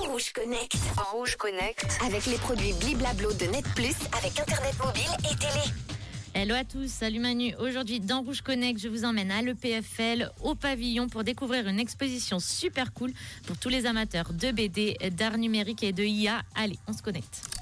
Rouge 0.00 0.32
Connect. 0.32 0.76
En 0.96 1.16
Rouge 1.16 1.36
Connect. 1.36 1.86
Avec 2.04 2.26
les 2.26 2.34
produits 2.34 2.72
Bliblablo 2.72 3.32
de 3.32 3.44
Net 3.44 3.64
Plus 3.76 3.94
avec 4.18 4.40
Internet 4.40 4.74
mobile 4.84 5.02
et 5.20 5.36
télé. 5.36 5.72
Hello 6.34 6.56
à 6.56 6.64
tous, 6.64 6.90
salut 6.90 7.20
Manu. 7.20 7.54
Aujourd'hui 7.60 8.00
dans 8.00 8.22
Rouge 8.22 8.40
Connect, 8.40 8.80
je 8.80 8.88
vous 8.88 9.04
emmène 9.04 9.30
à 9.30 9.40
l'EPFL 9.40 10.32
au 10.42 10.56
pavillon 10.56 11.08
pour 11.08 11.22
découvrir 11.22 11.68
une 11.68 11.78
exposition 11.78 12.40
super 12.40 12.92
cool 12.92 13.12
pour 13.46 13.56
tous 13.56 13.68
les 13.68 13.86
amateurs 13.86 14.32
de 14.32 14.50
BD, 14.50 14.96
d'art 15.12 15.38
numérique 15.38 15.84
et 15.84 15.92
de 15.92 16.02
IA. 16.02 16.42
Allez, 16.56 16.80
on 16.88 16.92
se 16.92 17.00
connecte. 17.00 17.59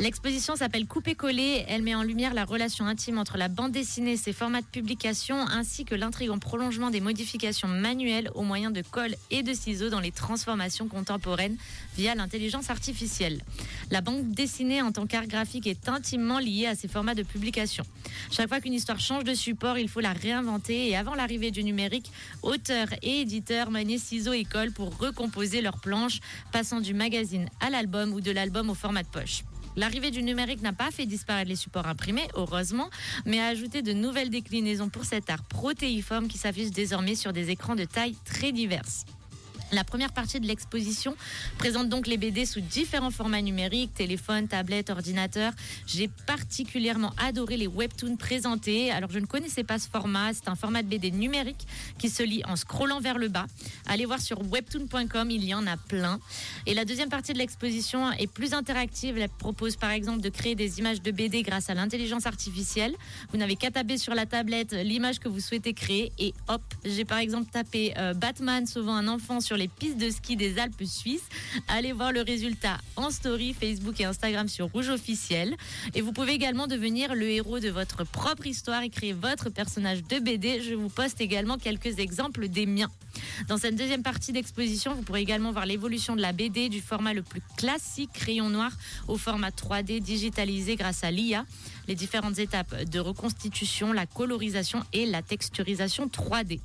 L'exposition 0.00 0.56
s'appelle 0.56 0.86
Coupé-collé. 0.86 1.62
Elle 1.68 1.82
met 1.82 1.94
en 1.94 2.02
lumière 2.02 2.32
la 2.32 2.46
relation 2.46 2.86
intime 2.86 3.18
entre 3.18 3.36
la 3.36 3.48
bande 3.48 3.72
dessinée 3.72 4.12
et 4.12 4.16
ses 4.16 4.32
formats 4.32 4.62
de 4.62 4.66
publication, 4.66 5.36
ainsi 5.36 5.84
que 5.84 5.94
l'intrigant 5.94 6.38
prolongement 6.38 6.88
des 6.88 7.02
modifications 7.02 7.68
manuelles 7.68 8.30
au 8.34 8.42
moyen 8.42 8.70
de 8.70 8.80
colle 8.80 9.14
et 9.30 9.42
de 9.42 9.52
ciseaux 9.52 9.90
dans 9.90 10.00
les 10.00 10.10
transformations 10.10 10.88
contemporaines 10.88 11.58
via 11.98 12.14
l'intelligence 12.14 12.70
artificielle. 12.70 13.42
La 13.90 14.00
bande 14.00 14.30
dessinée 14.30 14.80
en 14.80 14.90
tant 14.90 15.06
qu'art 15.06 15.26
graphique 15.26 15.66
est 15.66 15.86
intimement 15.86 16.38
liée 16.38 16.64
à 16.64 16.74
ces 16.74 16.88
formats 16.88 17.14
de 17.14 17.22
publication. 17.22 17.84
Chaque 18.30 18.48
fois 18.48 18.62
qu'une 18.62 18.72
histoire 18.72 19.00
change 19.00 19.24
de 19.24 19.34
support, 19.34 19.76
il 19.76 19.90
faut 19.90 20.00
la 20.00 20.14
réinventer 20.14 20.88
et 20.88 20.96
avant 20.96 21.14
l'arrivée 21.14 21.50
du 21.50 21.62
numérique, 21.62 22.10
auteurs 22.42 22.88
et 23.02 23.20
éditeurs 23.20 23.70
maniaient 23.70 23.98
ciseaux 23.98 24.32
et 24.32 24.44
colle 24.44 24.72
pour 24.72 24.96
recomposer 24.96 25.60
leurs 25.60 25.78
planches, 25.78 26.20
passant 26.52 26.80
du 26.80 26.94
magazine 26.94 27.50
à 27.60 27.68
l'album 27.68 28.14
ou 28.14 28.22
de 28.22 28.30
l'album 28.30 28.70
au 28.70 28.74
format 28.74 29.02
de 29.02 29.08
poche. 29.08 29.42
L'arrivée 29.76 30.10
du 30.10 30.22
numérique 30.22 30.62
n'a 30.62 30.72
pas 30.72 30.90
fait 30.90 31.06
disparaître 31.06 31.48
les 31.48 31.56
supports 31.56 31.86
imprimés, 31.86 32.26
heureusement, 32.34 32.90
mais 33.24 33.40
a 33.40 33.46
ajouté 33.46 33.82
de 33.82 33.92
nouvelles 33.92 34.30
déclinaisons 34.30 34.88
pour 34.88 35.04
cet 35.04 35.30
art 35.30 35.44
protéiforme 35.44 36.28
qui 36.28 36.38
s'affiche 36.38 36.70
désormais 36.70 37.14
sur 37.14 37.32
des 37.32 37.50
écrans 37.50 37.76
de 37.76 37.84
taille 37.84 38.16
très 38.24 38.52
diverses. 38.52 39.04
La 39.72 39.84
première 39.84 40.12
partie 40.12 40.40
de 40.40 40.46
l'exposition 40.46 41.14
présente 41.56 41.88
donc 41.88 42.08
les 42.08 42.16
BD 42.16 42.44
sous 42.44 42.60
différents 42.60 43.12
formats 43.12 43.40
numériques, 43.40 43.94
téléphone, 43.94 44.48
tablette, 44.48 44.90
ordinateur. 44.90 45.52
J'ai 45.86 46.08
particulièrement 46.26 47.12
adoré 47.24 47.56
les 47.56 47.68
webtoons 47.68 48.16
présentés. 48.16 48.90
Alors 48.90 49.10
je 49.12 49.20
ne 49.20 49.26
connaissais 49.26 49.62
pas 49.62 49.78
ce 49.78 49.88
format, 49.88 50.34
c'est 50.34 50.48
un 50.48 50.56
format 50.56 50.82
de 50.82 50.88
BD 50.88 51.12
numérique 51.12 51.68
qui 51.98 52.10
se 52.10 52.24
lit 52.24 52.42
en 52.46 52.56
scrollant 52.56 52.98
vers 52.98 53.16
le 53.16 53.28
bas. 53.28 53.46
Allez 53.86 54.06
voir 54.06 54.20
sur 54.20 54.40
webtoon.com, 54.50 55.30
il 55.30 55.44
y 55.44 55.54
en 55.54 55.64
a 55.68 55.76
plein. 55.76 56.18
Et 56.66 56.74
la 56.74 56.84
deuxième 56.84 57.08
partie 57.08 57.32
de 57.32 57.38
l'exposition 57.38 58.10
est 58.10 58.26
plus 58.26 58.54
interactive. 58.54 59.18
Elle 59.18 59.28
propose 59.28 59.76
par 59.76 59.90
exemple 59.90 60.20
de 60.20 60.30
créer 60.30 60.56
des 60.56 60.80
images 60.80 61.00
de 61.00 61.12
BD 61.12 61.42
grâce 61.42 61.70
à 61.70 61.74
l'intelligence 61.74 62.26
artificielle. 62.26 62.96
Vous 63.30 63.38
n'avez 63.38 63.54
qu'à 63.54 63.70
taper 63.70 63.98
sur 63.98 64.14
la 64.16 64.26
tablette 64.26 64.72
l'image 64.72 65.20
que 65.20 65.28
vous 65.28 65.40
souhaitez 65.40 65.74
créer 65.74 66.10
et 66.18 66.34
hop, 66.48 66.62
j'ai 66.84 67.04
par 67.04 67.18
exemple 67.18 67.50
tapé 67.52 67.94
euh, 67.98 68.14
Batman 68.14 68.66
sauvant 68.66 68.96
un 68.96 69.06
enfant 69.06 69.40
sur 69.40 69.59
les 69.60 69.68
pistes 69.68 69.98
de 69.98 70.08
ski 70.08 70.36
des 70.36 70.58
Alpes 70.58 70.84
suisses. 70.84 71.28
Allez 71.68 71.92
voir 71.92 72.12
le 72.12 72.22
résultat 72.22 72.78
en 72.96 73.10
story 73.10 73.52
Facebook 73.52 74.00
et 74.00 74.06
Instagram 74.06 74.48
sur 74.48 74.68
Rouge 74.72 74.88
officiel. 74.88 75.54
Et 75.94 76.00
vous 76.00 76.12
pouvez 76.12 76.32
également 76.32 76.66
devenir 76.66 77.14
le 77.14 77.28
héros 77.28 77.60
de 77.60 77.68
votre 77.68 78.04
propre 78.04 78.46
histoire 78.46 78.82
et 78.82 78.88
créer 78.88 79.12
votre 79.12 79.50
personnage 79.50 80.02
de 80.02 80.18
BD. 80.18 80.62
Je 80.62 80.74
vous 80.74 80.88
poste 80.88 81.20
également 81.20 81.58
quelques 81.58 81.98
exemples 81.98 82.48
des 82.48 82.64
miens. 82.64 82.90
Dans 83.48 83.58
cette 83.58 83.76
deuxième 83.76 84.02
partie 84.02 84.32
d'exposition, 84.32 84.94
vous 84.94 85.02
pourrez 85.02 85.20
également 85.20 85.52
voir 85.52 85.66
l'évolution 85.66 86.16
de 86.16 86.22
la 86.22 86.32
BD 86.32 86.70
du 86.70 86.80
format 86.80 87.12
le 87.12 87.22
plus 87.22 87.42
classique 87.58 88.12
crayon 88.14 88.48
noir 88.48 88.72
au 89.08 89.18
format 89.18 89.50
3D 89.50 90.00
digitalisé 90.00 90.76
grâce 90.76 91.04
à 91.04 91.10
l'IA 91.10 91.44
les 91.88 91.96
différentes 91.96 92.38
étapes 92.38 92.84
de 92.84 93.00
reconstitution, 93.00 93.92
la 93.92 94.06
colorisation 94.06 94.84
et 94.92 95.06
la 95.06 95.22
texturisation 95.22 96.06
3D. 96.06 96.60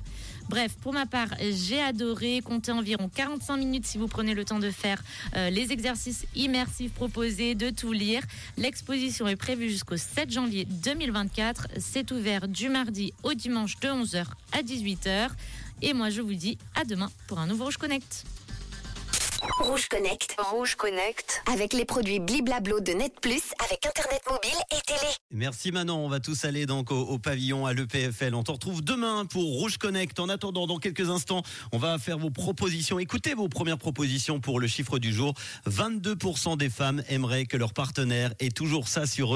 Bref, 0.48 0.76
pour 0.80 0.92
ma 0.92 1.06
part, 1.06 1.28
j'ai 1.40 1.80
adoré 1.80 2.40
compter 2.40 2.70
environ 2.70 3.10
45 3.12 3.56
minutes 3.56 3.86
si 3.86 3.98
vous 3.98 4.06
prenez 4.06 4.32
le 4.32 4.44
temps 4.44 4.60
de 4.60 4.70
faire 4.70 5.02
euh, 5.34 5.50
les 5.50 5.72
exercices 5.72 6.24
immersifs 6.36 6.92
proposés, 6.92 7.54
de 7.54 7.70
tout 7.70 7.92
lire. 7.92 8.22
L'exposition 8.56 9.26
est 9.26 9.36
prévue 9.36 9.68
jusqu'au 9.68 9.96
7 9.96 10.30
janvier 10.30 10.64
2024. 10.64 11.68
C'est 11.78 12.12
ouvert 12.12 12.46
du 12.46 12.68
mardi 12.68 13.12
au 13.24 13.34
dimanche 13.34 13.78
de 13.80 13.88
11h 13.88 14.24
à 14.52 14.62
18h. 14.62 15.30
Et 15.82 15.92
moi, 15.92 16.10
je 16.10 16.22
vous 16.22 16.34
dis 16.34 16.58
à 16.74 16.84
demain 16.84 17.10
pour 17.26 17.38
un 17.40 17.46
nouveau 17.46 17.64
Rouge 17.64 17.76
Connect. 17.76 18.24
Rouge 19.58 19.88
Connect. 19.88 20.36
Rouge 20.38 20.74
Connect. 20.76 21.42
Avec 21.52 21.72
les 21.72 21.84
produits 21.84 22.20
Bliblablo 22.20 22.80
de 22.80 22.92
Net 22.92 23.20
Plus 23.20 23.42
avec 23.64 23.84
Internet 23.84 24.22
mobile 24.30 24.58
et 24.70 24.80
télé. 24.86 24.95
Merci 25.32 25.72
Manon, 25.72 26.04
on 26.04 26.08
va 26.08 26.20
tous 26.20 26.44
aller 26.44 26.66
donc 26.66 26.92
au, 26.92 27.18
pavillon 27.18 27.66
à 27.66 27.72
l'EPFL. 27.72 28.32
On 28.32 28.44
te 28.44 28.52
retrouve 28.52 28.84
demain 28.84 29.26
pour 29.26 29.42
Rouge 29.42 29.76
Connect. 29.76 30.20
En 30.20 30.28
attendant, 30.28 30.68
dans 30.68 30.78
quelques 30.78 31.10
instants, 31.10 31.42
on 31.72 31.78
va 31.78 31.98
faire 31.98 32.16
vos 32.16 32.30
propositions. 32.30 33.00
Écoutez 33.00 33.34
vos 33.34 33.48
premières 33.48 33.76
propositions 33.76 34.38
pour 34.38 34.60
le 34.60 34.68
chiffre 34.68 35.00
du 35.00 35.12
jour. 35.12 35.34
22% 35.68 36.56
des 36.56 36.70
femmes 36.70 37.02
aimeraient 37.08 37.44
que 37.44 37.56
leur 37.56 37.72
partenaire 37.72 38.34
ait 38.38 38.50
toujours 38.50 38.86
ça 38.86 39.04
sur 39.04 39.32
eux. 39.32 39.34